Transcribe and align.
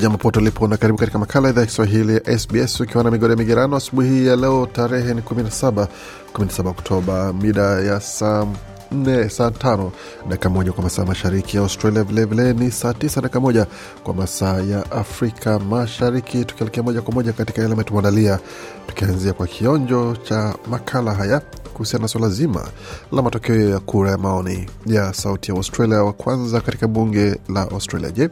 jambo 0.00 0.18
pote 0.18 0.38
ulipo 0.38 0.68
na 0.68 0.76
karibu 0.76 0.98
katika 0.98 1.18
makala 1.18 1.48
idhaa 1.50 1.60
ya 1.60 1.66
kiswahili 1.66 2.14
ya 2.14 2.38
sbs 2.38 2.80
ukiwa 2.80 3.04
na 3.04 3.10
migode 3.10 3.36
migerano. 3.36 3.76
Asubuhi 3.76 4.26
ya 4.26 4.36
leo 4.36 4.68
tarehe 4.72 5.14
ni 5.14 5.20
17 5.20 5.86
17 6.34 6.68
oktoba 6.68 7.32
mida 7.32 7.62
ya 7.62 8.00
saa 8.00 8.46
nne 8.92 9.28
saa 9.28 9.50
tano 9.50 9.92
dakika 10.28 10.50
moja 10.50 10.72
kwa 10.72 10.84
masaa 10.84 11.04
mashariki 11.04 11.56
ya 11.56 11.62
australia. 11.62 12.04
Vilevile 12.04 12.52
ni 12.52 12.70
saa 12.70 12.94
tisa 12.94 13.20
dakika 13.20 13.40
moja 13.40 13.66
kwa 14.04 14.14
masaa 14.14 14.60
ya 14.60 14.90
afrika 14.92 15.58
mashariki 15.58 16.44
tukielekea 16.44 16.82
moja 16.82 17.02
kwa 17.02 17.14
moja 17.14 17.32
katika 17.32 17.62
yale 17.62 17.84
tumeandalia 17.84 18.38
tukianzia 18.86 19.32
kwa 19.32 19.46
kionjo 19.46 20.16
cha 20.22 20.54
makala 20.70 21.14
haya 21.14 21.40
kuhusiana 21.72 22.02
na 22.02 22.08
suala 22.08 22.28
zima 22.28 22.68
la 23.12 23.22
matokeo 23.22 23.68
ya 23.70 23.78
kura 23.78 24.10
ya 24.10 24.18
maoni 24.18 24.66
ya 24.86 25.12
sauti 25.14 25.50
ya 25.50 25.56
australia 25.56 26.02
wa 26.04 26.12
kwanza 26.12 26.60
katika 26.60 26.86
bunge 26.88 27.36
la 27.48 27.60
australia. 27.62 28.10
Je 28.10 28.28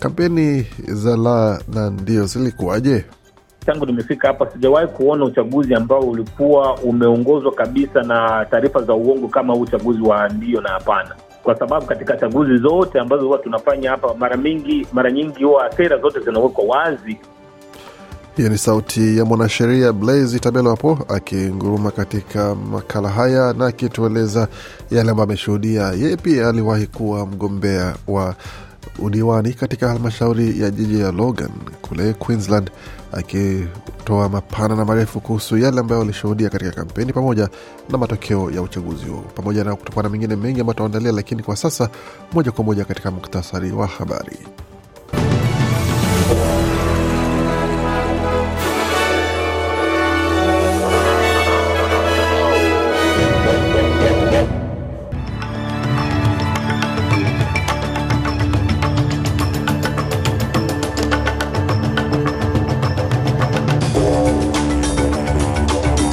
kampeni 0.00 0.66
za 0.88 1.16
la 1.16 1.60
na 1.74 1.90
ndio 1.90 2.26
zilikuwaje? 2.26 3.04
Tangu 3.66 3.86
nimefika 3.86 4.28
hapa 4.28 4.50
sijawahi 4.50 4.86
kuona 4.86 5.24
uchaguzi 5.24 5.74
ambao 5.74 6.00
ulikuwa 6.00 6.74
umeongozwa 6.78 7.52
kabisa 7.52 8.02
na 8.02 8.46
taarifa 8.50 8.82
za 8.82 8.94
uongo 8.94 9.28
kama 9.28 9.54
huu 9.54 9.60
uchaguzi 9.60 10.02
wa 10.02 10.28
ndio 10.28 10.60
na 10.60 10.68
hapana. 10.68 11.14
Kwa 11.42 11.58
sababu 11.58 11.86
katika 11.86 12.16
chaguzi 12.16 12.56
zote 12.58 13.00
ambazo 13.00 13.24
huwa 13.26 13.38
tunafanya 13.38 13.90
hapa 13.90 14.14
mara 14.14 14.36
mingi 14.36 14.86
mara 14.92 15.10
nyingi 15.10 15.44
huwa 15.44 15.72
sera 15.76 15.98
zote 15.98 16.20
zinawekwa 16.20 16.64
wazi. 16.64 17.18
Hiyo 18.36 18.48
ni 18.48 18.58
sauti 18.58 19.18
ya 19.18 19.24
mwanasheria 19.24 19.92
Blaise 19.92 20.38
Tabelo 20.38 20.70
hapo 20.70 20.98
akinguruma 21.08 21.90
katika 21.90 22.54
makala 22.54 23.08
haya 23.08 23.52
na 23.52 23.66
akitueleza 23.66 24.48
yale 24.90 25.10
ambayo 25.10 25.24
ameshuhudia. 25.24 25.82
Yeye 25.92 26.16
pia 26.16 26.48
aliwahi 26.48 26.86
kuwa 26.86 27.26
mgombea 27.26 27.94
wa 28.08 28.34
udiwani 28.98 29.52
katika 29.54 29.88
halmashauri 29.88 30.60
ya 30.60 30.70
jiji 30.70 31.00
ya 31.00 31.12
Logan 31.12 31.50
kule 31.82 32.12
Queensland, 32.12 32.70
akitoa 33.12 34.28
mapana 34.28 34.76
na 34.76 34.84
marefu 34.84 35.20
kuhusu 35.20 35.58
yale 35.58 35.80
ambayo 35.80 36.00
alishuhudia 36.02 36.50
katika 36.50 36.70
kampeni 36.70 37.12
pamoja 37.12 37.48
na 37.88 37.98
matokeo 37.98 38.50
ya 38.50 38.62
uchaguzi 38.62 39.04
huo, 39.04 39.24
pamoja 39.34 39.64
na 39.64 39.76
kutokuwa 39.76 40.02
na 40.02 40.08
mengine 40.08 40.36
mengi 40.36 40.60
ambayo 40.60 40.74
tutaandalia, 40.74 41.12
lakini 41.12 41.42
kwa 41.42 41.56
sasa 41.56 41.88
moja 42.32 42.52
kwa 42.52 42.64
moja 42.64 42.84
katika 42.84 43.10
muktasari 43.10 43.72
wa 43.72 43.86
habari. 43.86 44.38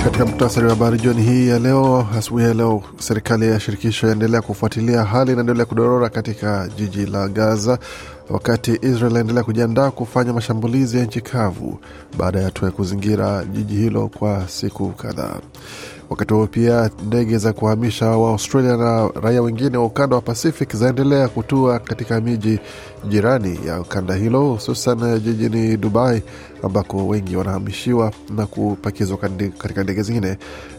Katika 0.08 0.26
muktasari 0.26 0.66
wa 0.68 0.74
habari 0.74 0.98
jioni 1.00 1.22
hii 1.22 1.48
ya 1.48 1.60
leo, 1.60 2.08
asubuhi 2.18 2.46
ya 2.46 2.54
leo, 2.54 2.84
serikali 3.00 3.48
ya 3.48 3.60
shirikisho 3.60 4.08
yaendelea 4.08 4.42
kufuatilia 4.42 5.04
hali 5.04 5.32
inaendelea 5.32 5.66
kudorora 5.66 6.10
katika 6.10 6.70
jiji 6.78 7.06
la 7.06 7.28
Gaza, 7.28 7.80
wakati 8.30 8.72
Israel 8.72 9.12
inaendelea 9.12 9.44
kujiandaa 9.44 9.92
kufanya 9.92 10.34
mashambulizi 10.34 10.98
ya 10.98 11.06
nchi 11.06 11.22
kavu 11.22 11.80
baada 12.18 12.40
ya 12.40 12.46
hatua 12.46 12.66
ya 12.68 12.72
kuzingira 12.72 13.44
jiji 13.46 13.76
hilo 13.76 14.08
kwa 14.08 14.48
siku 14.48 14.90
kadhaa. 14.90 15.36
Wakati 16.10 16.34
huo 16.34 16.48
pia 16.48 16.90
ndege 17.06 17.38
za 17.38 17.54
kuhamisha 17.54 18.06
wa 18.06 18.30
Australia 18.32 18.78
na 18.78 19.08
raia 19.08 19.42
wengine 19.42 19.78
wa 19.78 19.86
ukanda 19.86 20.16
wa 20.16 20.22
Pacific 20.22 20.76
zaendelea 20.76 21.28
kutua 21.28 21.80
katika 21.80 22.22
miji 22.22 22.60
jirani 23.10 23.60
ya 23.68 23.82
ukanda 23.82 24.16
hilo, 24.16 24.52
hususan 24.54 25.20
jijini 25.20 25.78
Dubai 25.78 26.24
ambako 26.64 27.08
wengi 27.08 27.36
wanahamishiwa 27.36 28.12
na 28.36 28.46
kupakizwa 28.46 29.18
katika 29.58 29.84
ndege 29.84 30.02
zingine 30.02 30.38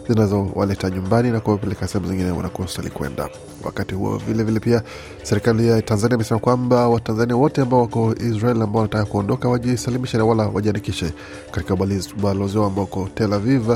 zinazowaleta 0.08 0.90
nyumbani 0.90 1.30
na 1.30 1.40
kuwapeleka 1.40 1.88
sehemu 1.88 2.10
zingine 2.10 2.30
wanakostali 2.30 2.90
kwenda. 2.90 3.28
Wakati 3.64 3.94
huo 3.94 4.16
vilevile 4.16 4.44
vile 4.44 4.60
pia 4.60 4.82
serikali 5.22 5.68
ya 5.68 5.82
Tanzania 5.82 6.14
imesema 6.14 6.40
kwamba 6.40 6.88
Watanzania 6.88 7.36
wote 7.36 7.60
ambao 7.60 7.80
wako 7.80 8.14
Israel 8.30 8.62
ambao 8.62 8.76
wanataka 8.82 9.04
kuondoka 9.04 9.48
wajisalimishe 9.48 10.18
na 10.18 10.24
wala 10.24 10.46
wajiandikishe 10.46 11.12
katika 11.50 11.74
ubalozi 11.74 12.58
wao 12.58 12.66
ambao 12.66 12.84
uko 12.84 13.08
Tel 13.14 13.32
Aviv 13.32 13.70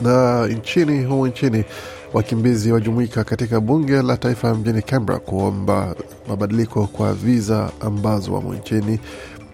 na 0.00 0.46
nchini 0.46 1.04
humu 1.04 1.26
nchini 1.26 1.64
wakimbizi 2.12 2.72
wajumuika 2.72 3.24
katika 3.24 3.60
bunge 3.60 4.02
la 4.02 4.16
taifa 4.16 4.54
mjini 4.54 4.82
Canberra 4.82 5.20
kuomba 5.20 5.94
mabadiliko 6.28 6.86
kwa 6.86 7.14
viza 7.14 7.70
ambazo 7.80 8.32
wamo 8.34 8.54
nchini. 8.54 9.00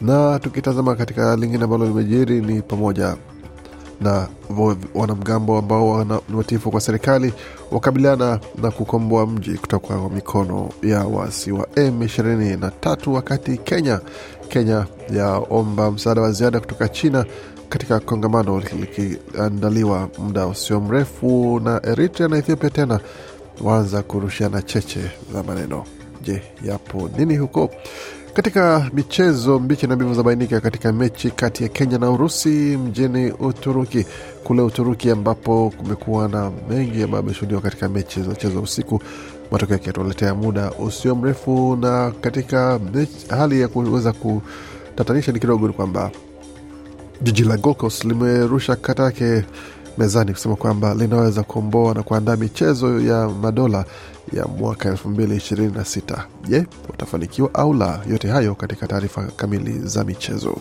Na 0.00 0.38
tukitazama 0.38 0.94
katika 0.94 1.36
lingine 1.36 1.64
ambalo 1.64 1.86
limejiri 1.86 2.40
ni 2.40 2.62
pamoja 2.62 3.16
na 4.00 4.28
wanamgambo 4.94 5.58
ambao 5.58 6.04
ni 6.28 6.36
watifu 6.36 6.70
kwa 6.70 6.80
serikali 6.80 7.32
wakabiliana 7.70 8.40
na 8.62 8.70
kukomboa 8.70 9.26
mji 9.26 9.54
kutoka 9.58 9.86
kwa 9.98 10.10
mikono 10.10 10.68
ya 10.82 11.04
waasi 11.04 11.52
wa 11.52 11.64
M23, 11.66 13.10
wakati 13.10 13.56
Kenya 13.56 14.00
Kenya 14.48 14.86
yaomba 15.14 15.90
msaada 15.90 16.20
wa 16.20 16.32
ziada 16.32 16.60
kutoka 16.60 16.88
China 16.88 17.24
katika 17.68 18.00
kongamano 18.00 18.62
likiandaliwa 18.80 20.08
muda 20.18 20.46
usio 20.46 20.80
mrefu 20.80 21.60
na 21.64 21.80
Eritrea 21.86 22.28
na 22.28 22.36
Ethiopia 22.38 22.70
tena 22.70 23.00
waanza 23.62 24.02
kurushiana 24.02 24.62
cheche 24.62 25.00
za 25.32 25.42
maneno. 25.42 25.84
Je, 26.22 26.42
yapo 26.64 27.10
nini 27.18 27.36
huko? 27.36 27.70
Katika 28.34 28.90
michezo, 28.92 29.58
mbichi 29.58 29.86
na 29.86 29.96
mbivu 29.96 30.14
zabainika 30.14 30.60
katika 30.60 30.92
mechi 30.92 31.30
kati 31.30 31.62
ya 31.62 31.68
Kenya 31.68 31.98
na 31.98 32.10
Urusi 32.10 32.48
mjini 32.76 33.32
Uturuki, 33.32 34.06
kule 34.44 34.62
Uturuki 34.62 35.10
ambapo 35.10 35.72
kumekuwa 35.78 36.28
na 36.28 36.52
mengi 36.70 37.02
ambayo 37.02 37.22
ameshuhudiwa 37.24 37.60
katika 37.60 37.88
mechi 37.88 38.20
zinazochezwa 38.20 38.62
usiku, 38.62 39.00
matokeo 39.50 39.76
yakituletea 39.76 40.34
muda 40.34 40.70
usio 40.72 41.14
mrefu. 41.14 41.76
Na 41.76 42.12
katika 42.20 42.78
mechi, 42.94 43.26
hali 43.28 43.60
ya 43.60 43.68
kuweza 43.68 44.12
kutatanisha 44.12 45.32
ni 45.32 45.40
kidogo 45.40 45.66
ni 45.66 45.72
kwamba 45.72 46.10
jiji 47.22 47.44
la 47.44 47.56
Gold 47.56 47.76
Coast 47.76 48.04
limerusha 48.04 48.76
kata 48.76 49.02
yake 49.02 49.44
mezani 49.98 50.32
kusema 50.32 50.56
kwamba 50.56 50.94
linaweza 50.94 51.42
kuomboa 51.42 51.94
na 51.94 52.02
kuandaa 52.02 52.36
michezo 52.36 53.00
ya 53.00 53.28
madola 53.28 53.84
ya 54.32 54.44
mwaka 54.46 54.88
elfu 54.88 55.08
mbili 55.08 55.36
ishirini 55.36 55.72
na 55.72 55.84
sita. 55.84 56.26
Je, 56.48 56.66
watafanikiwa 56.90 57.54
au 57.54 57.74
la? 57.74 58.00
Yote 58.10 58.28
hayo 58.28 58.54
katika 58.54 58.86
taarifa 58.86 59.22
kamili 59.36 59.78
za 59.78 60.04
michezo. 60.04 60.56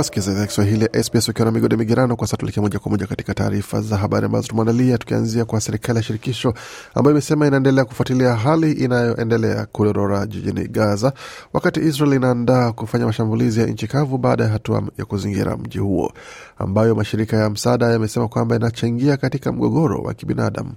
Wasikiza 0.00 0.32
idhaa 0.32 0.46
Kiswahili 0.46 0.84
ya 0.92 1.02
SBS 1.04 1.28
ukiwa 1.28 1.44
na 1.46 1.52
migode 1.52 1.76
migerano. 1.76 2.16
Kwa 2.16 2.26
sasa 2.26 2.36
tuelekea 2.36 2.62
moja 2.62 2.78
kwa 2.78 2.90
moja 2.90 3.06
katika 3.06 3.34
taarifa 3.34 3.80
za 3.80 3.96
habari 3.96 4.26
ambazo 4.26 4.48
tumeandalia, 4.48 4.98
tukianzia 4.98 5.44
kwa 5.44 5.60
serikali 5.60 5.96
ya 5.96 6.02
shirikisho 6.02 6.54
ambayo 6.94 7.12
imesema 7.16 7.46
inaendelea 7.46 7.84
kufuatilia 7.84 8.34
hali 8.34 8.72
inayoendelea 8.72 9.66
kudorora 9.72 10.26
jijini 10.26 10.68
Gaza, 10.68 11.12
wakati 11.52 11.80
Israel 11.80 12.12
inaandaa 12.12 12.72
kufanya 12.72 13.06
mashambulizi 13.06 13.60
ya 13.60 13.66
nchi 13.66 13.86
kavu 13.86 14.18
baada 14.18 14.44
ya 14.44 14.50
hatua 14.50 14.82
ya 14.98 15.04
kuzingira 15.04 15.56
mji 15.56 15.78
huo. 15.78 16.12
ambayo 16.58 16.94
mashirika 16.94 17.36
ya 17.36 17.50
msaada 17.50 17.86
yamesema 17.86 18.28
kwamba 18.28 18.56
inachangia 18.56 19.16
katika 19.16 19.52
mgogoro 19.52 19.98
wa 20.02 20.14
kibinadamu. 20.14 20.72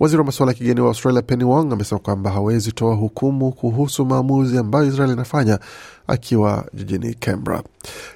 Waziri 0.00 0.18
wa 0.18 0.24
masuala 0.26 0.52
ya 0.52 0.58
kigeni 0.58 0.80
wa 0.80 0.88
Australia 0.88 1.22
Penny 1.22 1.44
Wong 1.44 1.72
amesema 1.72 1.98
kwamba 1.98 2.30
hawezi 2.30 2.72
toa 2.72 2.94
hukumu 2.94 3.52
kuhusu 3.52 4.04
maamuzi 4.06 4.58
ambayo 4.58 4.84
Israel 4.86 5.10
inafanya 5.12 5.58
akiwa 6.06 6.64
jijini 6.74 7.14
Canberra, 7.14 7.62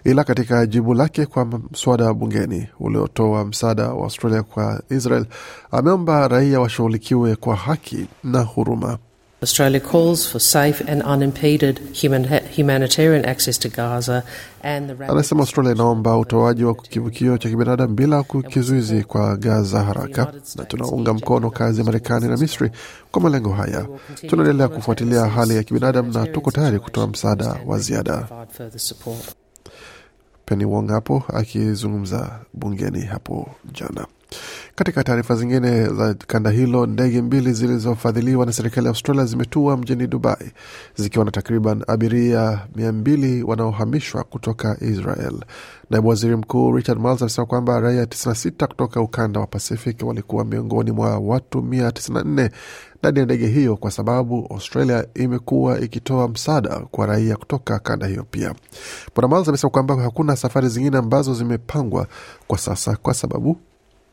ila 0.05 0.25
katika 0.25 0.67
jibu 0.67 0.95
lake 0.95 1.27
kwa 1.27 1.45
mswada 1.45 2.15
bungeni 2.15 2.69
uliotoa 2.81 3.45
msaada 3.45 3.89
wa 3.89 4.05
Australia 4.05 4.43
kwa 4.43 4.83
Israel, 4.91 5.27
ameomba 5.71 6.29
raia 6.29 6.61
washughulikiwe 6.61 7.37
kwa 7.37 7.57
haki 7.57 8.07
na 8.25 8.41
huruma. 8.41 8.99
Australia 9.43 9.81
calls 9.81 10.27
for 10.27 10.39
safe 10.41 10.81
and 10.89 11.03
unimpeded 11.03 11.79
human, 11.93 12.25
humanitarian 12.57 13.25
access 13.27 13.59
to 13.59 13.69
Gaza 13.69 14.25
and 14.63 14.89
the 14.91 14.95
Anasema 15.09 15.41
Australia 15.41 15.73
inaomba 15.73 16.19
utoaji 16.19 16.65
wa 16.65 16.75
kivukio 16.75 17.39
cha 17.39 17.49
kibinadamu 17.49 17.95
bila 17.95 18.23
kizuizi 18.23 19.05
kwa 19.05 19.37
Gaza 19.37 19.83
haraka, 19.83 20.33
na 20.57 20.65
tunaunga 20.65 21.15
mkono 21.15 21.51
kazi 21.51 21.79
ya 21.81 21.85
Marekani 21.85 22.29
na 22.29 22.37
Misri 22.37 22.71
kwa 23.11 23.23
malengo 23.23 23.53
haya. 23.53 23.87
Tunaendelea 24.29 24.69
kufuatilia 24.69 25.27
hali 25.27 25.57
ya 25.57 25.63
kibinadamu 25.63 26.13
na 26.13 26.27
tuko 26.27 26.51
tayari 26.51 26.79
kutoa 26.79 27.07
msaada 27.07 27.57
wa 27.67 27.79
ziada. 27.79 28.29
Penny 30.47 30.65
Wong 30.65 30.89
hapo 30.91 31.23
akizungumza 31.29 32.41
bungeni 32.55 33.01
hapo 33.01 33.49
jana. 33.73 34.07
Katika 34.75 35.05
taarifa 35.05 35.35
zingine 35.37 35.87
za 35.89 36.15
kanda 36.15 36.51
hilo, 36.51 36.87
ndege 36.87 37.23
mbili 37.23 37.53
zilizofadhiliwa 37.53 38.47
na 38.47 38.53
serikali 38.53 38.85
ya 38.87 38.91
Australia 38.91 39.25
zimetua 39.25 39.77
mjini 39.77 40.07
Dubai 40.07 40.53
zikiwa 40.95 41.25
na 41.25 41.31
takriban 41.31 41.85
abiria 41.87 42.61
mia 42.77 42.93
mbili 42.93 43.43
wanaohamishwa 43.43 44.25
kutoka 44.25 44.77
Israel. 44.81 45.35
Naibu 45.91 46.09
waziri 46.09 46.37
mkuu 46.37 46.73
Richard 46.77 47.01
Marles 47.01 47.23
amesema 47.23 47.47
kwamba 47.47 47.81
raia 47.81 48.05
96 48.05 48.67
kutoka 48.67 49.01
ukanda 49.01 49.41
wa 49.41 49.47
Pacific 49.47 50.03
walikuwa 50.03 50.45
miongoni 50.45 50.93
mwa 50.93 51.19
watu 51.19 51.59
194 51.59 52.51
ndani 53.03 53.19
ya 53.19 53.25
ndege 53.25 53.47
hiyo, 53.47 53.77
kwa 53.77 53.91
sababu 53.91 54.47
Australia 54.51 55.07
imekuwa 55.15 55.81
ikitoa 55.81 56.29
msaada 56.29 56.69
kwa 56.91 57.07
raia 57.07 57.37
kutoka 57.37 57.79
kanda 57.79 58.07
hiyo. 58.07 58.27
Pia 58.31 58.55
Bwana 59.15 59.29
Marles 59.29 59.49
amesema 59.49 59.71
kwamba 59.71 59.97
hakuna 59.97 60.37
safari 60.37 60.69
zingine 60.69 60.97
ambazo 60.99 61.35
zimepangwa 61.35 62.07
kwa 62.47 62.59
sasa 62.59 62.97
kwa 62.97 63.15
sababu 63.15 63.57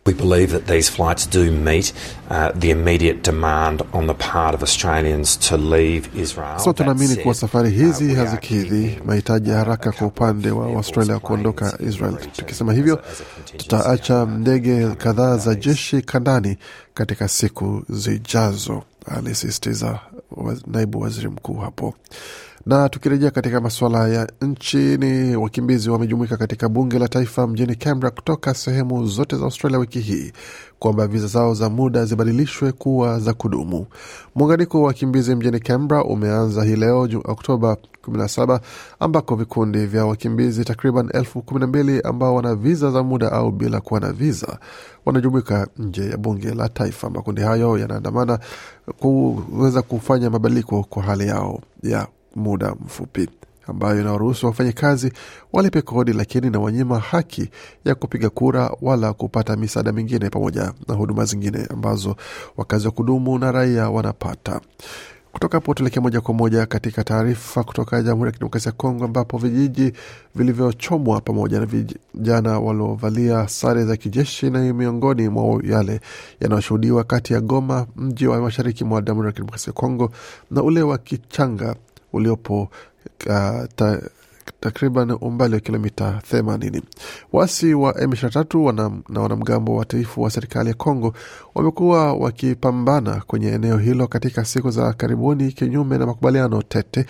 We 0.06 0.14
believe 0.14 0.52
that 0.52 0.68
these 0.68 0.90
flights 0.90 1.26
do 1.26 1.50
meet 1.50 1.94
uh, 2.30 2.52
the 2.56 2.72
immediate 2.72 3.24
demand 3.24 3.82
on 3.94 4.08
the 4.08 4.14
part 4.14 4.54
of 4.54 4.62
Australians 4.62 5.38
to 5.48 5.56
leave 5.58 6.10
Israel. 6.16 6.60
So 6.60 6.74
tunaamini 6.74 7.16
kuwa 7.16 7.34
safari 7.34 7.70
uh, 7.70 7.76
hizi 7.76 8.16
hazikidhi 8.16 9.00
mahitaji 9.06 9.50
ya 9.50 9.58
haraka 9.58 9.92
kwa 9.92 10.08
upande 10.08 10.52
wa 10.52 10.66
Australia 10.68 11.20
kuondoka 11.20 11.78
Israel. 11.88 12.18
Tukisema 12.36 12.74
hivyo, 12.74 13.02
tutaacha 13.58 14.26
ndege 14.26 14.88
kadhaa 14.88 15.38
za 15.38 15.56
jeshi 15.56 16.02
kandani 16.02 16.58
katika 16.94 17.28
siku 17.28 17.84
zijazo, 17.90 18.84
alisisitiza 19.06 20.00
naibu 20.68 21.00
waziri 21.02 21.28
mkuu 21.30 21.56
hapo. 21.58 21.94
Na 22.66 22.90
tukirejea 22.90 23.32
katika 23.32 23.62
masuala 23.62 24.08
ya 24.08 24.28
nchi, 24.42 24.78
ni 24.98 25.36
wakimbizi 25.36 25.90
wamejumuika 25.90 26.38
katika 26.38 26.70
bunge 26.70 27.00
la 27.00 27.08
taifa 27.08 27.48
mjini 27.48 27.76
Canberra 27.76 28.12
kutoka 28.12 28.54
sehemu 28.54 29.06
zote 29.08 29.36
za 29.38 29.44
Australia 29.46 29.80
wiki 29.80 30.00
hii 30.00 30.32
kwamba 30.80 31.08
viza 31.08 31.28
zao 31.28 31.54
za 31.54 31.70
muda 31.70 32.06
zibadilishwe 32.06 32.72
kuwa 32.72 33.20
za 33.20 33.34
kudumu. 33.34 33.86
Muunganiko 34.36 34.82
wa 34.82 34.88
wakimbizi 34.88 35.36
mjini 35.36 35.60
Canberra 35.60 36.04
umeanza 36.04 36.64
hii 36.64 36.76
leo 36.76 37.02
Oktoba 37.26 37.78
17 38.08 38.60
ambako 39.00 39.36
vikundi 39.36 39.86
vya 39.86 40.06
wakimbizi 40.06 40.66
takriban 40.66 41.10
elfu 41.14 41.42
kumi 41.42 41.60
na 41.60 41.68
mbili 41.68 42.02
ambao 42.02 42.36
wana 42.36 42.56
viza 42.56 42.92
za 42.92 43.04
muda 43.04 43.32
au 43.32 43.52
bila 43.52 43.82
kuwa 43.82 44.00
na 44.00 44.12
viza 44.14 44.58
wanajumuika 45.06 45.68
nje 45.78 46.10
ya 46.10 46.18
bunge 46.18 46.54
la 46.54 46.70
taifa. 46.70 47.10
Makundi 47.10 47.42
hayo 47.42 47.78
yanaandamana 47.78 48.40
kuweza 49.00 49.82
kufanya 49.82 50.30
mabadiliko 50.30 50.84
kwa 50.84 51.04
hali 51.04 51.28
yao 51.28 51.62
ya 51.84 52.08
muda 52.36 52.76
mfupi 52.86 53.30
ambayo 53.68 54.02
inawaruhusu 54.02 54.46
wafanyakazi 54.46 55.14
walipe 55.54 55.82
kodi, 55.82 56.14
lakini 56.14 56.50
na 56.50 56.60
wanyima 56.60 57.00
haki 57.00 57.50
ya 57.86 57.96
kupiga 57.96 58.30
kura 58.30 58.72
wala 58.82 59.14
kupata 59.14 59.56
misaada 59.56 59.92
mingine 59.92 60.30
pamoja 60.30 60.74
na 60.88 60.96
huduma 60.96 61.26
zingine 61.26 61.66
ambazo 61.70 62.16
wakazi 62.58 62.86
wa 62.86 62.92
kudumu 62.92 63.40
na 63.40 63.52
raia 63.52 63.90
wanapata. 63.90 64.62
Kutoka 65.32 65.58
hapo 65.58 65.74
tuelekee 65.74 66.00
moja 66.00 66.22
kwa 66.22 66.34
moja 66.34 66.66
katika 66.66 67.04
taarifa 67.04 67.64
kutoka 67.64 68.02
Jamhuri 68.02 68.28
ya 68.28 68.32
Kidemokrasia 68.32 68.70
ya 68.70 68.76
Kongo, 68.78 69.06
ambapo 69.06 69.38
vijiji 69.38 69.94
vilivyochomwa 70.36 71.22
pamoja 71.22 71.60
na 71.60 71.66
vijana 71.66 72.60
waliovalia 72.60 73.48
sare 73.48 73.86
za 73.86 73.98
kijeshi 73.98 74.50
na 74.50 74.74
miongoni 74.74 75.30
mwa 75.30 75.62
yale 75.64 76.00
yanayoshuhudiwa 76.40 77.04
kati 77.04 77.34
ya 77.34 77.42
Goma, 77.42 77.88
mji 77.96 78.28
wa 78.28 78.42
mashariki 78.42 78.84
mwa 78.84 79.02
Jamhuri 79.02 79.26
ya 79.28 79.32
Kidemokrasia 79.32 79.72
ya 79.72 79.74
Kongo, 79.74 80.12
na 80.52 80.64
ule 80.64 80.82
wa 80.82 80.98
Kichanga 80.98 81.76
o 82.14 82.20
Leopoldo. 82.20 82.72
está 83.20 83.96
ah, 83.96 84.23
takriban 84.60 85.18
umbali 85.22 85.54
wa 85.54 85.60
kilomita 85.60 86.22
80. 86.32 86.82
Waasi 87.34 87.74
wa 87.74 87.92
M23 87.92 88.58
wana, 88.58 88.92
na 89.10 89.22
wanamgambo 89.22 89.76
watiifu 89.76 90.22
wa 90.22 90.30
serikali 90.32 90.70
ya 90.70 90.76
Kongo 90.76 91.14
wamekuwa 91.56 92.14
wakipambana 92.14 93.22
kwenye 93.28 93.48
eneo 93.48 93.78
hilo 93.78 94.08
katika 94.08 94.46
siku 94.46 94.72
za 94.72 94.94
karibuni, 94.94 95.52
kinyume 95.52 95.98
na 95.98 96.06
makubaliano 96.06 96.62
tete 96.62 97.06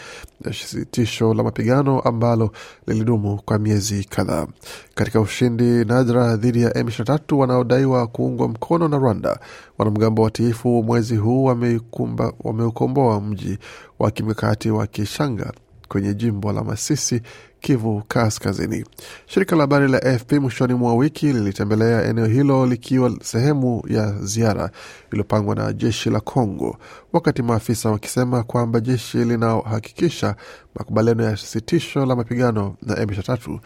sitisho 0.52 1.34
la 1.34 1.44
mapigano 1.44 2.00
ambalo 2.00 2.52
lilidumu 2.88 3.42
kwa 3.46 3.60
miezi 3.60 4.04
kadhaa. 4.04 4.48
Katika 4.96 5.22
ushindi 5.22 5.64
nadra 5.86 6.36
dhidi 6.36 6.62
ya 6.62 6.70
M23 6.72 7.36
wanaodaiwa 7.36 8.08
kuungwa 8.08 8.48
mkono 8.48 8.88
na 8.88 8.98
Rwanda, 8.98 9.40
wanamgambo 9.78 10.22
watiifu 10.22 10.84
mwezi 10.84 11.16
huu 11.16 11.44
wameukomboa 11.44 12.34
wameukomboa 12.44 13.22
mji 13.22 13.58
wa 14.00 14.12
kimkakati 14.12 14.70
wa 14.72 14.88
Kishanga 14.88 15.54
kwenye 15.94 16.14
jimbo 16.14 16.52
la 16.54 16.64
Masisi, 16.64 17.22
Kivu 17.62 18.04
Kaskazini. 18.08 18.86
Shirika 19.26 19.56
la 19.56 19.62
habari 19.62 19.88
la 19.88 20.02
AFP 20.04 20.32
mwishoni 20.32 20.74
mwa 20.74 20.96
wiki 20.96 21.26
lilitembelea 21.34 22.04
eneo 22.10 22.26
hilo 22.26 22.66
likiwa 22.66 23.12
sehemu 23.22 23.84
ya 23.88 24.12
ziara 24.22 24.70
iliyopangwa 25.12 25.56
na 25.56 25.74
jeshi 25.74 26.10
la 26.10 26.20
Congo, 26.20 26.78
wakati 27.14 27.42
maafisa 27.42 27.92
wakisema 27.92 28.44
kwamba 28.44 28.80
jeshi 28.80 29.18
linahakikisha 29.18 30.36
makubaliano 30.76 31.24
ya 31.24 31.38
sitisho 31.38 32.06
la 32.06 32.16
mapigano 32.16 32.76
na 32.82 32.96
M23 32.96 33.60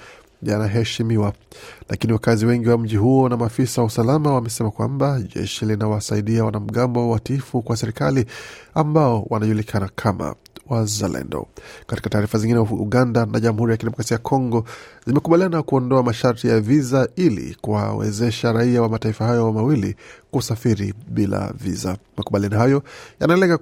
yanaheshimiwa. 0.43 1.33
Lakini 1.89 2.13
wakazi 2.13 2.45
wengi 2.45 2.69
wa 2.69 2.77
mji 2.77 2.95
huo 2.95 3.29
na 3.29 3.37
maafisa 3.37 3.81
wa 3.81 3.87
usalama 3.87 4.33
wamesema 4.33 4.71
kwamba 4.71 5.21
jeshi 5.35 5.65
linawasaidia 5.65 6.45
wanamgambo 6.45 7.09
watiifu 7.09 7.61
kwa 7.61 7.77
serikali 7.77 8.25
ambao 8.73 9.25
wanajulikana 9.29 9.89
kama 9.95 10.35
wazalendo. 10.69 11.47
Katika 11.87 12.09
taarifa 12.09 12.37
zingine, 12.37 12.59
Uganda 12.59 13.25
na 13.25 13.39
Jamhuri 13.39 13.71
ya 13.71 13.77
Kidemokrasia 13.77 14.15
ya 14.15 14.19
Kongo 14.23 14.65
zimekubaliana 15.05 15.63
kuondoa 15.63 16.03
masharti 16.03 16.47
ya 16.47 16.59
viza 16.59 17.09
ili 17.15 17.57
kuwawezesha 17.61 18.51
raia 18.51 18.81
wa 18.81 18.89
mataifa 18.89 19.25
hayo 19.25 19.51
mawili 19.53 19.95
kusafiri 20.31 20.93
bila 21.07 21.53
viza. 21.59 21.97
Makubaliano 22.17 22.57
hayo 22.57 22.83
yanalenga 23.19 23.57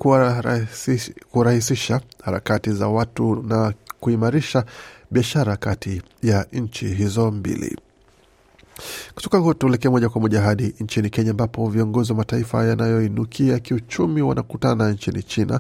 kurahisisha 1.32 2.02
harakati 2.24 2.72
za 2.72 2.88
watu 2.88 3.36
na 3.48 3.74
kuimarisha 4.00 4.66
biashara 5.12 5.58
kati 5.58 6.02
ya 6.24 6.46
nchi 6.54 6.88
hizo 6.88 7.32
mbili. 7.32 7.78
Kutoka 9.16 9.38
huko 9.38 9.54
tuelekee 9.54 9.90
moja 9.90 10.10
kwa 10.10 10.22
moja 10.22 10.42
hadi 10.42 10.76
nchini 10.80 11.10
Kenya, 11.10 11.32
ambapo 11.32 11.70
viongozi 11.70 12.12
wa 12.12 12.18
mataifa 12.18 12.66
yanayoinukia 12.66 13.60
kiuchumi 13.60 14.22
wanakutana 14.22 14.92
nchini 14.92 15.24
China 15.24 15.60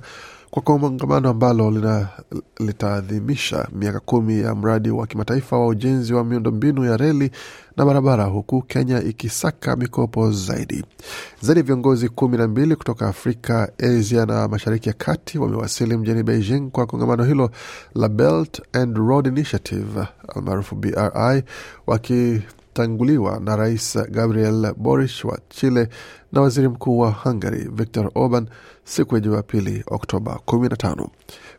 kwa 0.55 0.61
kongamano 0.61 1.29
ambalo 1.29 1.71
litaadhimisha 2.59 3.67
miaka 3.71 3.99
kumi 3.99 4.39
ya 4.39 4.55
mradi 4.55 4.89
wa 4.89 5.07
kimataifa 5.07 5.57
wa 5.59 5.67
ujenzi 5.67 6.13
wa 6.13 6.23
miundombinu 6.23 6.85
ya 6.85 6.97
reli 6.97 7.31
na 7.77 7.85
barabara, 7.85 8.23
huku 8.23 8.61
Kenya 8.61 9.03
ikisaka 9.03 9.75
mikopo 9.75 10.31
zaidi. 10.31 10.83
Zaidi 11.41 11.59
ya 11.59 11.65
viongozi 11.65 12.09
kumi 12.09 12.37
na 12.37 12.47
mbili 12.47 12.75
kutoka 12.75 13.07
Afrika, 13.07 13.71
Asia 13.77 14.25
na 14.25 14.47
Mashariki 14.47 14.89
ya 14.89 14.93
Kati 14.93 15.37
wamewasili 15.39 15.97
mjini 15.97 16.23
Beijing 16.23 16.69
kwa 16.71 16.85
kongamano 16.85 17.23
hilo 17.23 17.49
la 17.95 18.09
Belt 18.09 18.61
and 18.73 18.97
Road 18.97 19.27
Initiative 19.27 20.07
almaarufu 20.35 20.75
BRI 20.75 21.43
waki 21.87 22.41
tanguliwa 22.75 23.39
na 23.39 23.55
Rais 23.55 23.97
Gabriel 24.11 24.73
Boric 24.77 25.11
wa 25.25 25.39
Chile 25.49 25.89
na 26.31 26.41
Waziri 26.41 26.67
Mkuu 26.67 26.99
wa 26.99 27.11
Hungary 27.11 27.69
Viktor 27.73 28.11
Orban 28.15 28.47
siku 28.83 29.15
ya 29.15 29.21
Jumapili 29.21 29.83
Oktoba 29.87 30.39
15. 30.47 31.07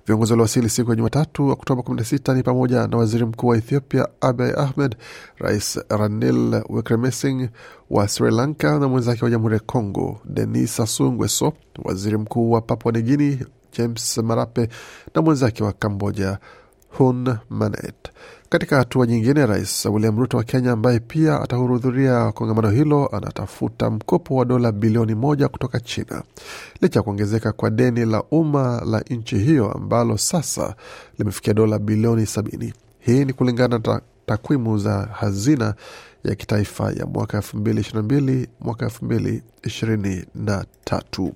Viongozi 0.06 0.32
waliowasili 0.32 0.68
siku 0.68 0.90
ya 0.90 0.96
Jumatatu 0.96 1.48
Oktoba 1.48 1.82
16 1.82 2.34
ni 2.34 2.42
pamoja 2.42 2.86
na 2.86 2.96
Waziri 2.96 3.24
Mkuu 3.24 3.46
wa 3.46 3.56
Ethiopia 3.56 4.08
Abiy 4.20 4.50
Ahmed, 4.56 4.96
Rais 5.38 5.80
Ranil 5.88 6.62
Wickremesinghe 6.68 7.50
wa 7.90 8.08
Sri 8.08 8.30
Lanka 8.30 8.78
na 8.78 8.88
mwenzake 8.88 9.24
wa 9.24 9.30
Jamhuri 9.30 9.54
ya 9.54 9.60
Congo 9.60 10.20
Denis 10.24 10.76
Sassou 10.76 11.12
Nguesso, 11.12 11.52
Waziri 11.84 12.16
Mkuu 12.16 12.50
wa 12.50 12.60
Papua 12.60 12.92
New 12.92 13.02
Guinea 13.02 13.36
James 13.78 14.18
Marape 14.18 14.68
na 15.14 15.22
mwenzake 15.22 15.64
wa 15.64 15.72
Kamboja 15.72 16.38
Hun 16.98 17.36
Manet. 17.50 18.10
Katika 18.48 18.76
hatua 18.76 19.06
nyingine, 19.06 19.46
Rais 19.46 19.84
William 19.86 20.18
Ruto 20.18 20.36
wa 20.36 20.44
Kenya, 20.44 20.72
ambaye 20.72 21.00
pia 21.00 21.40
atahudhuria 21.40 22.32
kongamano 22.32 22.70
hilo, 22.70 23.06
anatafuta 23.06 23.90
mkopo 23.90 24.34
wa 24.34 24.44
dola 24.44 24.72
bilioni 24.72 25.14
moja 25.14 25.48
kutoka 25.48 25.80
China 25.80 26.22
licha 26.80 26.98
ya 26.98 27.02
kuongezeka 27.02 27.52
kwa 27.52 27.70
deni 27.70 28.04
la 28.04 28.22
umma 28.30 28.82
la 28.86 29.00
nchi 29.10 29.38
hiyo 29.38 29.72
ambalo 29.72 30.18
sasa 30.18 30.74
limefikia 31.18 31.54
dola 31.54 31.78
bilioni 31.78 32.26
sabini. 32.26 32.72
Hii 32.98 33.24
ni 33.24 33.32
kulingana 33.32 33.78
na 33.86 34.00
takwimu 34.26 34.78
za 34.78 35.08
hazina 35.12 35.74
ya 36.26 36.34
kitaifa 36.34 36.92
ya 36.92 37.06
mwaka 37.06 37.36
elfu 37.36 37.56
mbili 37.56 37.80
ishirini 37.80 37.96
na 38.08 38.14
mbili 38.16 38.48
mwaka 38.60 38.84
elfu 38.84 39.04
mbili 39.04 39.42
ishirini 39.62 40.24
na 40.34 40.64
tatu. 40.84 41.32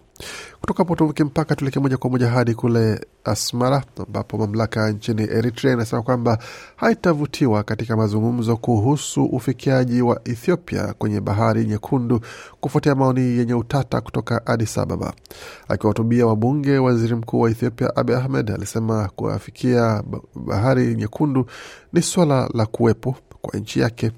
Kutoka 0.61 0.79
hapo 0.79 0.97
tuvuke 0.97 1.25
mpaka 1.25 1.57
tuelekee 1.57 1.81
moja 1.81 1.97
kwa 1.97 2.11
moja 2.11 2.29
hadi 2.29 2.55
kule 2.55 3.01
Asmara 3.25 3.85
ambapo 4.07 4.39
mamlaka 4.39 4.91
nchini 4.91 5.23
Eritrea 5.23 5.73
inasema 5.73 6.03
kwamba 6.03 6.39
haitavutiwa 6.77 7.63
katika 7.63 7.97
mazungumzo 7.97 8.57
kuhusu 8.57 9.25
ufikiaji 9.25 10.03
wa 10.03 10.21
Ethiopia 10.25 10.95
kwenye 10.99 11.21
bahari 11.21 11.65
nyekundu 11.65 12.21
kufuatia 12.61 12.95
maoni 12.95 13.21
yenye 13.21 13.55
utata 13.55 14.01
kutoka 14.01 14.47
Addis 14.47 14.79
Ababa. 14.79 15.13
Akiwahutubia 15.69 16.27
wabunge, 16.27 16.79
waziri 16.79 17.15
mkuu 17.15 17.41
wa 17.41 17.51
Ethiopia 17.51 17.97
Abiy 17.97 18.17
Ahmed 18.17 18.51
alisema 18.51 19.11
kuafikia 19.17 20.03
bahari 20.47 20.95
nyekundu 20.95 21.47
ni 21.93 22.03
swala 22.03 22.49
la 22.55 22.67
kuwepo 22.67 23.17
kwa 23.43 23.59
nchi 23.61 23.81
yake. 23.81 24.11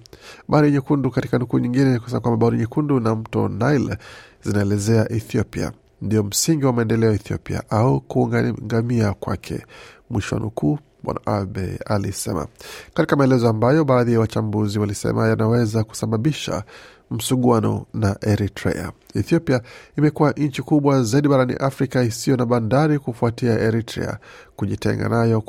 Bahari 0.48 0.70
Nyekundu 0.70 1.10
katika 1.10 1.38
nukuu 1.38 1.58
nyingine 1.58 1.98
kusema 1.98 2.20
kwamba 2.20 2.36
Bahari 2.36 2.58
Nyekundu 2.58 3.00
na 3.00 3.14
mto 3.14 3.48
Nile 3.48 3.98
zinaelezea 4.44 5.12
Ethiopia 5.12 5.72
ndio 6.02 6.22
msingi 6.22 6.64
wa 6.64 6.72
maendeleo 6.72 7.08
ya 7.10 7.14
Ethiopia 7.14 7.62
au 7.70 8.00
kuungamia 8.00 9.12
kwake, 9.14 9.66
mwisho 10.10 10.34
wa 10.34 10.40
nukuu. 10.40 10.78
Bwana 11.02 11.20
Abe 11.26 11.78
alisema 11.86 12.46
katika 12.94 13.16
maelezo 13.16 13.48
ambayo 13.48 13.84
baadhi 13.84 14.12
ya 14.12 14.20
wachambuzi 14.20 14.78
walisema 14.78 15.28
yanaweza 15.28 15.84
kusababisha 15.84 16.64
msuguano 17.10 17.86
na 17.94 18.16
Eritrea. 18.20 18.92
Ethiopia 19.14 19.60
imekuwa 19.98 20.30
nchi 20.32 20.62
kubwa 20.62 21.02
zaidi 21.02 21.28
barani 21.28 21.54
Afrika 21.54 22.02
isiyo 22.02 22.36
na 22.36 22.46
bandari 22.46 22.98
kufuatia 22.98 23.60
Eritrea 23.60 24.18
kujitenga 24.56 25.08
nayo 25.08 25.40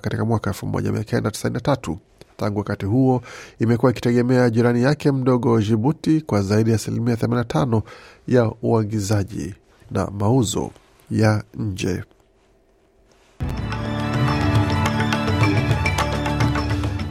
katika 0.00 0.24
mwaka 0.24 0.50
1993. 0.50 1.96
Tangu 2.42 2.58
wakati 2.58 2.86
huo 2.86 3.22
imekuwa 3.60 3.90
ikitegemea 3.92 4.50
jirani 4.50 4.82
yake 4.82 5.12
mdogo 5.12 5.60
Jibuti 5.62 6.20
kwa 6.20 6.42
zaidi 6.42 6.70
ya 6.70 6.76
asilimia 6.76 7.14
85 7.14 7.82
ya 8.28 8.52
uagizaji 8.62 9.54
na 9.90 10.06
mauzo 10.10 10.70
ya 11.10 11.44
nje. 11.54 12.02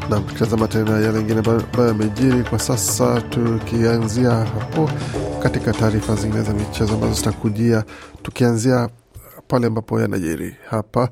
Nam, 0.09 0.23
tukitazama 0.27 0.67
tena 0.67 0.91
yale 0.91 1.11
mengine 1.11 1.39
ambayo 1.39 1.87
yamejiri 1.87 2.43
kwa 2.43 2.59
sasa, 2.59 3.21
tukianzia 3.21 4.31
hapo 4.31 4.89
katika 5.43 5.73
taarifa 5.73 6.15
zingine 6.15 6.41
za 6.43 6.53
michezo 6.53 6.93
ambazo 6.93 7.13
zitakujia, 7.13 7.83
tukianzia 8.23 8.89
pale 9.47 9.67
ambapo 9.67 10.01
yanajiri 10.01 10.55
hapa 10.69 11.09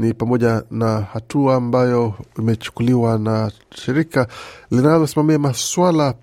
ni 0.00 0.14
pamoja 0.14 0.62
na 0.70 1.00
hatua 1.00 1.54
ambayo 1.54 2.14
imechukuliwa 2.38 3.18
na 3.18 3.52
shirika 3.74 4.26
linalosimamia 4.70 5.38
maswala 5.38 6.14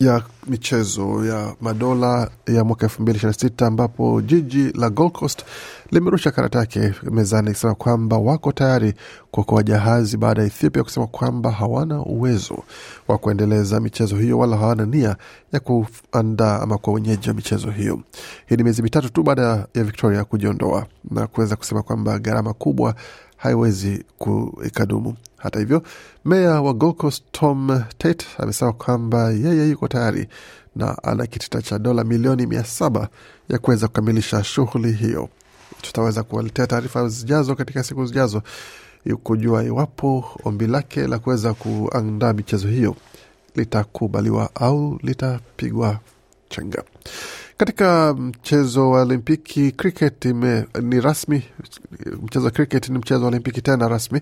ya 0.00 0.22
michezo 0.46 1.24
ya 1.24 1.54
madola 1.60 2.30
ya 2.46 2.64
mwaka 2.64 2.86
elfu 2.86 3.02
mbili 3.02 3.16
ishirini 3.16 3.38
sita 3.38 3.66
ambapo 3.66 4.20
jiji 4.22 4.72
la 4.72 4.90
Gold 4.90 5.12
Coast 5.12 5.44
limerusha 5.90 6.30
karata 6.30 6.58
yake 6.58 6.92
mezani 7.10 7.50
ikisema 7.50 7.74
kwamba 7.74 8.18
wako 8.18 8.52
tayari 8.52 8.94
kuokoa 9.30 9.62
jahazi 9.62 10.16
baada 10.16 10.40
ya 10.40 10.46
Ethiopia 10.46 10.82
kusema 10.82 11.06
kwamba 11.06 11.50
hawana 11.50 12.00
uwezo 12.02 12.62
wa 13.08 13.18
kuendeleza 13.18 13.80
michezo 13.80 14.16
hiyo 14.16 14.38
wala 14.38 14.56
hawana 14.56 14.86
nia 14.86 15.16
ya 15.52 15.60
kuandaa 15.60 16.60
ama 16.60 16.78
kwa 16.78 16.92
wenyeji 16.94 17.28
wa 17.28 17.34
michezo 17.34 17.70
hiyo. 17.70 18.00
Hii 18.46 18.56
ni 18.56 18.62
miezi 18.62 18.82
mitatu 18.82 19.08
tu 19.12 19.22
baada 19.22 19.42
ya 19.74 19.84
Victoria 19.84 20.24
kujiondoa 20.24 20.86
na 21.10 21.26
kuweza 21.26 21.56
kusema 21.56 21.82
kwamba 21.82 22.18
gharama 22.18 22.52
kubwa 22.52 22.94
haiwezi 23.36 24.04
kuikadumu. 24.18 25.14
Hata 25.36 25.58
hivyo, 25.58 25.82
meya 26.24 26.60
wa 26.62 26.72
Gold 26.74 26.96
Coast 26.96 27.24
Tom 27.32 27.82
Tate 27.98 28.26
amesema 28.38 28.72
kwamba 28.72 29.30
yeye 29.30 29.68
yuko 29.70 29.88
tayari 29.88 30.28
na 30.76 31.02
ana 31.02 31.26
kitita 31.26 31.62
cha 31.62 31.78
dola 31.78 32.04
milioni 32.04 32.46
mia 32.46 32.64
saba 32.64 33.08
ya 33.48 33.58
kuweza 33.58 33.86
kukamilisha 33.88 34.44
shughuli 34.44 34.92
hiyo. 34.92 35.28
Tutaweza 35.86 36.22
kuwaletea 36.22 36.66
taarifa 36.66 37.08
zijazo 37.08 37.54
katika 37.54 37.82
siku 37.82 38.06
zijazo 38.06 38.42
kujua 39.22 39.64
iwapo 39.64 40.24
ombi 40.44 40.66
lake 40.66 41.06
la 41.06 41.18
kuweza 41.18 41.54
kuandaa 41.54 42.32
michezo 42.32 42.68
hiyo 42.68 42.96
litakubaliwa 43.56 44.50
au 44.54 44.98
litapigwa 45.02 45.98
chenga. 46.48 46.82
Katika 47.56 48.14
mchezo 48.14 48.90
wa 48.90 49.00
Olimpiki 49.02 49.72
cricket 49.72 50.24
ime, 50.24 50.66
ni 50.82 51.00
rasmi. 51.00 51.42
Mchezo 52.22 52.44
wa 52.44 52.50
cricket 52.50 52.88
ni 52.88 52.98
mchezo 52.98 53.20
wa 53.22 53.28
Olimpiki 53.28 53.62
tena 53.62 53.88
rasmi. 53.88 54.20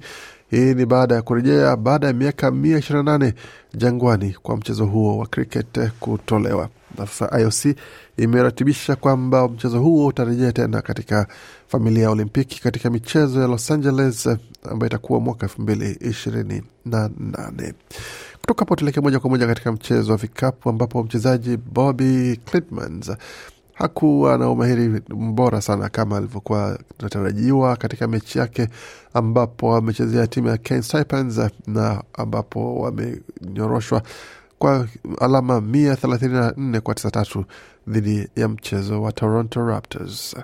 Hii 0.51 0.75
ni 0.75 0.87
baada 0.87 1.15
ya 1.15 1.23
kurejea 1.23 1.77
baada 1.77 2.07
ya 2.07 2.13
miaka 2.13 2.51
mia 2.51 2.79
ishirini 2.79 3.05
na 3.05 3.19
nane 3.19 3.35
jangwani 3.75 4.37
kwa 4.43 4.57
mchezo 4.57 4.87
huo 4.87 5.19
wa 5.19 5.27
cricket 5.27 5.91
kutolewa. 6.01 6.69
Na 6.99 7.07
sasa 7.07 7.41
IOC 7.41 7.77
imeratibisha 8.17 8.97
kwamba 8.97 9.49
mchezo 9.49 9.81
huo 9.81 10.07
utarejea 10.07 10.53
tena 10.53 10.83
katika 10.83 11.27
familia 11.69 12.03
ya 12.03 12.11
Olimpiki 12.11 12.63
katika 12.63 12.91
michezo 12.91 13.41
ya 13.41 13.47
Los 13.47 13.71
Angeles 13.71 14.27
ambayo 14.71 14.87
itakuwa 14.87 15.21
mwaka 15.21 15.47
elfu 15.47 15.63
mbili 15.63 15.99
ishirini 16.01 16.63
na 16.85 17.11
nane. 17.19 17.75
Kutoka 18.45 18.61
hapo 18.61 18.77
tuelekee 18.77 19.01
moja 19.01 19.21
kwa 19.21 19.31
moja 19.31 19.47
katika 19.47 19.73
mchezo 19.73 20.13
wa 20.13 20.19
vikapu 20.19 20.69
ambapo 20.71 21.03
mchezaji 21.03 21.57
Bobby 21.57 22.37
Clipmans 22.45 23.13
hakuwa 23.75 24.39
na 24.39 24.51
umahiri 24.51 25.03
mbora 25.09 25.61
sana 25.61 25.89
kama 25.89 26.17
alivyokuwa 26.17 26.79
natarajiwa 27.01 27.77
katika 27.77 28.09
mechi 28.09 28.39
yake 28.39 28.69
ambapo 29.15 29.77
amechezea 29.77 30.27
timu 30.27 30.49
ya 30.49 30.57
Cairns 30.59 30.89
Taipans 30.89 31.41
na 31.67 32.03
ambapo 32.15 32.75
wamenyoroshwa 32.81 34.03
kwa 34.59 34.89
alama 35.21 35.61
mia 35.61 35.97
thelathini 35.97 36.33
na 36.33 36.55
nne 36.57 36.81
kwa 36.81 36.95
tisa 36.95 37.11
tatu 37.11 37.45
dhidi 37.89 38.29
ya 38.37 38.49
mchezo 38.49 39.03
wa 39.03 39.13
Toronto 39.13 39.67
Raptors. 39.67 40.37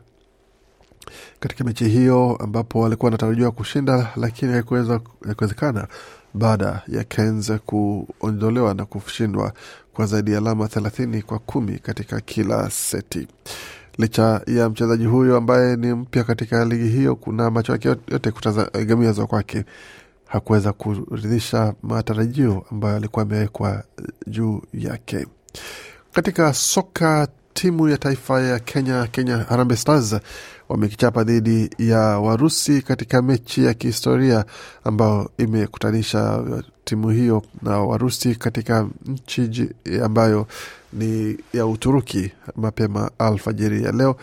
Katika 1.41 1.65
mechi 1.65 1.85
hiyo 1.89 2.37
ambapo 2.41 2.81
walikuwa 2.81 3.07
wanatarajiwa 3.07 3.51
kushinda, 3.51 4.13
lakini 4.17 4.53
haikuwezekana 4.53 5.89
baada 6.35 6.83
ya 6.89 7.05
Cairns 7.05 7.53
kuondolewa 7.67 8.75
na 8.75 8.85
kushindwa 8.85 9.53
kwa 9.93 10.07
zaidi 10.07 10.33
ya 10.33 10.39
alama 10.39 10.69
thelathini 10.69 11.23
kwa 11.23 11.39
kumi 11.39 11.79
katika 11.79 12.21
kila 12.21 12.71
seti. 12.71 13.29
Licha 13.99 14.41
ya 14.47 14.69
mchezaji 14.71 15.05
huyo 15.07 15.37
ambaye 15.37 15.77
ni 15.77 15.95
mpya 15.95 16.25
katika 16.25 16.65
ligi 16.65 16.89
hiyo, 16.89 17.17
kuna 17.17 17.51
macho 17.51 17.73
yake 17.73 17.89
yote 17.89 18.31
kutazamia 18.31 19.13
kwake, 19.15 19.65
hakuweza 20.27 20.73
kuridhisha 20.73 21.75
matarajio 21.83 22.65
ambayo 22.73 22.97
alikuwa 22.97 23.23
amewekwa 23.23 23.83
juu 24.27 24.63
yake. 24.75 25.27
Katika 26.13 26.55
soka, 26.55 27.29
timu 27.55 27.89
ya 27.89 27.99
taifa 27.99 28.41
ya 28.43 28.59
Kenya, 28.59 29.07
Kenya 29.07 29.37
Harambee 29.39 29.77
Stars 29.77 30.17
wamekichapa 30.71 31.25
dhidi 31.25 31.71
ya 31.79 31.99
Warusi 32.01 32.83
katika 32.83 33.23
mechi 33.23 33.65
ya 33.65 33.75
kihistoria 33.75 34.45
ambayo 34.85 35.31
imekutanisha 35.39 36.45
timu 36.85 37.09
hiyo 37.11 37.43
na 37.63 37.79
Warusi 37.81 38.35
katika 38.35 38.89
nchi 39.07 39.69
ambayo 40.05 40.47
ni 40.93 41.37
ya 41.53 41.67
Uturuki 41.67 42.33
mapema 42.57 43.11
alfajiri 43.19 43.83
ya 43.85 43.93
leo. 43.93 44.17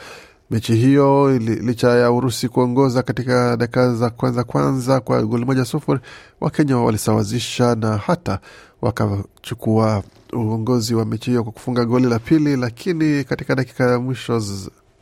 Mechi 0.51 0.75
hiyo 0.75 1.37
licha 1.39 1.87
ya 1.89 2.11
Urusi 2.11 2.49
kuongoza 2.49 3.03
katika 3.03 3.57
dakika 3.57 3.93
za 3.95 4.09
kwanza 4.09 4.43
kwanza 4.43 4.99
kwa 4.99 5.21
goli 5.23 5.45
moja 5.45 5.65
sufuri, 5.65 5.99
Wakenya 6.41 6.77
walisawazisha 6.77 7.75
na 7.75 7.97
hata 7.97 8.39
wakachukua 8.81 10.03
uongozi 10.33 10.95
wa 10.95 11.05
mechi 11.05 11.29
hiyo 11.29 11.43
kwa 11.43 11.51
kufunga 11.51 11.85
goli 11.85 12.05
la 12.07 12.19
pili, 12.19 12.55
lakini 12.55 13.23
katika 13.23 13.55
dakika 13.55 13.91
ya 13.91 13.99
mwisho 13.99 14.39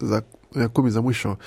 za 0.02 0.22
ya 0.55 0.67
kumi 0.69 0.89
za 0.89 1.01
mwisho 1.01 1.38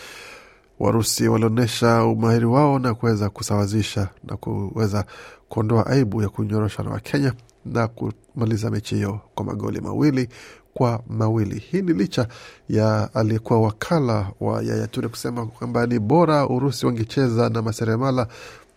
Warusi 0.80 1.28
walionyesha 1.28 2.04
umahiri 2.04 2.46
wao 2.46 2.78
na 2.78 2.94
kuweza 2.94 3.30
kusawazisha 3.30 4.08
na 4.24 4.36
kuweza 4.36 5.04
kuondoa 5.48 5.86
aibu 5.86 6.22
ya 6.22 6.28
kunyorosha 6.28 6.82
na 6.82 6.90
Wakenya 6.90 7.32
na 7.64 7.88
kumaliza 7.88 8.70
mechi 8.70 8.94
hiyo 8.94 9.20
kwa 9.34 9.44
magoli 9.44 9.80
mawili 9.80 10.28
kwa 10.74 11.02
mawili. 11.08 11.58
Hii 11.58 11.82
ni 11.82 11.92
licha 11.92 12.28
ya 12.68 13.14
aliyekuwa 13.14 13.60
wakala 13.60 14.32
wa 14.40 14.62
Yaya 14.62 14.86
Ture 14.86 15.08
kusema 15.08 15.46
kwamba 15.46 15.86
ni 15.86 15.98
bora 15.98 16.46
Urusi 16.46 16.86
wangecheza 16.86 17.48
na 17.48 17.62
maseremala 17.62 18.26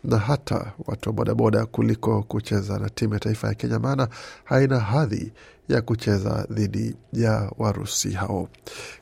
na 0.04 0.18
hata 0.18 0.72
watu 0.88 1.10
wa 1.10 1.14
bodaboda 1.14 1.66
kuliko 1.66 2.24
kucheza 2.24 2.80
na 2.80 2.90
timu 2.90 3.14
ya 3.14 3.20
taifa 3.20 3.48
ya 3.48 3.54
Kenya, 3.54 3.80
maana 3.80 4.08
haina 4.44 4.80
hadhi 4.80 5.32
ya 5.70 5.82
kucheza 5.82 6.48
dhidi 6.52 6.96
ya 7.14 7.52
Warusi 7.58 8.12
hao. 8.12 8.48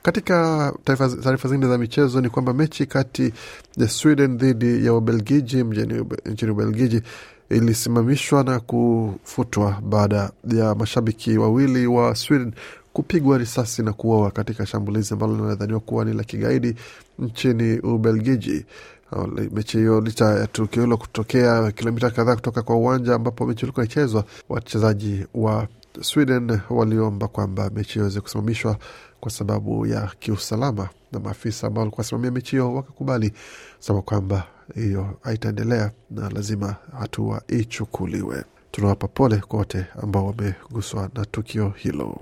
Katika 0.03 0.73
taarifa 1.23 1.47
zingine 1.49 1.67
za 1.67 1.77
michezo 1.77 2.21
ni 2.21 2.29
kwamba 2.29 2.53
mechi 2.53 2.85
kati 2.85 3.33
ya 3.77 3.87
Sweden 3.87 4.37
dhidi 4.37 4.85
ya 4.85 4.93
Ubelgiji 4.93 5.63
nchini 6.25 6.51
Ubelgiji 6.51 7.01
ilisimamishwa 7.49 8.43
na 8.43 8.59
kufutwa 8.59 9.81
baada 9.81 10.31
ya 10.47 10.75
mashabiki 10.75 11.37
wawili 11.37 11.87
wa 11.87 12.15
Sweden 12.15 12.53
kupigwa 12.93 13.37
risasi 13.37 13.83
na 13.83 13.93
kuuawa 13.93 14.31
katika 14.31 14.65
shambulizi 14.65 15.13
ambalo 15.13 15.35
linadhaniwa 15.35 15.79
kuwa 15.79 16.05
ni 16.05 16.13
la 16.13 16.23
kigaidi 16.23 16.75
nchini 17.19 17.79
Ubelgiji. 17.79 18.65
Mechi 19.51 19.77
hiyo 19.77 20.01
licha 20.01 20.25
ya 20.25 20.47
tukio 20.47 20.83
hilo 20.83 20.97
kutokea 20.97 21.71
kilomita 21.71 22.09
kadhaa 22.09 22.35
kutoka 22.35 22.61
kwa 22.61 22.75
uwanja 22.75 23.15
ambapo 23.15 23.45
mechi 23.45 23.65
ilikuwa 23.65 23.85
ichezwa, 23.85 24.23
wachezaji 24.49 25.25
wa 25.33 25.67
Sweden 26.01 26.59
waliomba 26.69 27.27
kwamba 27.27 27.69
mechi 27.75 27.93
hiyo 27.93 28.05
iweze 28.05 28.21
kusimamishwa 28.21 28.77
kwa 29.19 29.31
sababu 29.31 29.85
ya 29.85 30.11
kiusalama, 30.19 30.89
na 31.11 31.19
maafisa 31.19 31.67
ambao 31.67 31.81
walikuwa 31.81 31.99
wasimamia 32.03 32.31
mechi 32.31 32.51
hiyo 32.51 32.73
wakakubali 32.75 33.33
sema 33.79 34.01
kwamba 34.01 34.43
hiyo 34.75 35.17
haitaendelea 35.21 35.91
na 36.11 36.29
lazima 36.29 36.75
hatua 36.99 37.41
ichukuliwe. 37.47 38.43
Tunawapa 38.71 39.07
pole 39.07 39.37
kwa 39.37 39.59
wote 39.59 39.85
ambao 40.03 40.25
wameguswa 40.25 41.09
na 41.15 41.25
tukio 41.25 41.69
hilo. 41.69 42.21